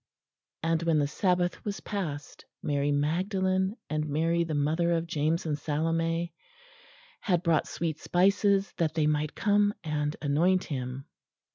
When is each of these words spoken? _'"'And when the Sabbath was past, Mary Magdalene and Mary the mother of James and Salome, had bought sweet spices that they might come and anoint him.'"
_'"'And 0.67 0.81
when 0.81 0.97
the 0.97 1.07
Sabbath 1.07 1.63
was 1.63 1.79
past, 1.81 2.45
Mary 2.63 2.91
Magdalene 2.91 3.77
and 3.87 4.09
Mary 4.09 4.43
the 4.43 4.55
mother 4.55 4.93
of 4.93 5.05
James 5.05 5.45
and 5.45 5.59
Salome, 5.59 6.33
had 7.19 7.43
bought 7.43 7.67
sweet 7.67 7.99
spices 7.99 8.73
that 8.77 8.95
they 8.95 9.05
might 9.05 9.35
come 9.35 9.75
and 9.83 10.15
anoint 10.19 10.63
him.'" 10.63 11.05